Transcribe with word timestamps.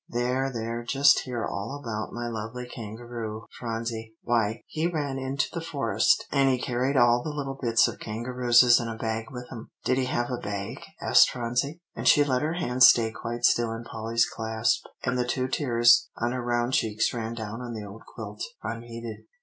"There, 0.09 0.51
there, 0.51 0.83
just 0.83 1.19
hear 1.25 1.45
all 1.45 1.79
about 1.79 2.11
my 2.11 2.27
lovely 2.27 2.65
kangaroo, 2.67 3.45
Phronsie; 3.59 4.15
why, 4.23 4.63
he 4.65 4.87
ran 4.87 5.19
into 5.19 5.45
the 5.53 5.61
forest, 5.61 6.25
and 6.31 6.49
he 6.49 6.57
carried 6.59 6.97
all 6.97 7.21
the 7.23 7.29
little 7.29 7.53
bits 7.61 7.87
of 7.87 7.99
kangarooses 7.99 8.79
in 8.81 8.87
a 8.87 8.97
bag 8.97 9.25
with 9.29 9.47
him." 9.49 9.69
"Did 9.85 9.99
he 9.99 10.05
have 10.05 10.31
a 10.31 10.41
bag?" 10.41 10.77
asked 11.03 11.29
Phronsie. 11.29 11.81
And 11.95 12.07
she 12.07 12.23
let 12.23 12.41
her 12.41 12.53
hands 12.53 12.87
stay 12.87 13.11
quite 13.11 13.43
still 13.45 13.71
in 13.71 13.83
Polly's 13.83 14.25
clasp, 14.25 14.85
and 15.03 15.19
the 15.19 15.23
two 15.27 15.47
tears 15.47 16.09
on 16.17 16.31
her 16.31 16.41
round 16.41 16.73
cheeks 16.73 17.13
ran 17.13 17.35
down 17.35 17.61
on 17.61 17.75
the 17.75 17.85
old 17.85 18.01
quilt 18.15 18.41
unheeded. 18.63 19.25